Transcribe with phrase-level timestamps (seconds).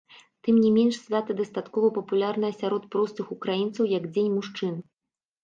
[0.45, 4.75] Тым не менш свята дастаткова папулярнае сярод простых украінцаў як дзень мужчын.